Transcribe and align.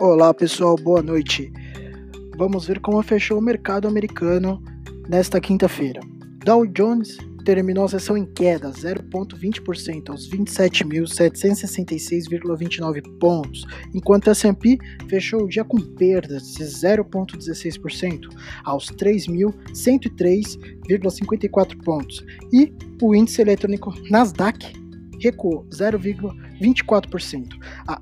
Olá 0.00 0.32
pessoal, 0.32 0.76
boa 0.76 1.02
noite. 1.02 1.52
Vamos 2.38 2.66
ver 2.66 2.80
como 2.80 3.02
fechou 3.02 3.38
o 3.38 3.42
mercado 3.42 3.86
americano 3.86 4.58
nesta 5.06 5.38
quinta-feira. 5.38 6.00
Dow 6.42 6.66
Jones 6.66 7.18
terminou 7.44 7.84
a 7.84 7.88
sessão 7.88 8.16
em 8.16 8.24
queda, 8.24 8.70
0,20% 8.70 10.08
aos 10.08 10.26
27.766,29 10.30 13.18
pontos, 13.18 13.66
enquanto 13.94 14.28
a 14.28 14.30
S&P 14.30 14.78
fechou 15.06 15.42
o 15.42 15.48
dia 15.48 15.64
com 15.64 15.78
perdas 15.78 16.54
de 16.54 16.64
0,16% 16.64 18.20
aos 18.64 18.86
3.103,54 18.86 21.84
pontos, 21.84 22.24
e 22.50 22.72
o 23.02 23.14
índice 23.14 23.42
eletrônico 23.42 23.92
Nasdaq 24.08 24.72
recuou 25.20 25.66
0,24% 25.68 27.48
a 27.86 28.00